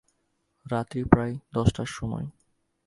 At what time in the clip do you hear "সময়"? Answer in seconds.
1.89-2.27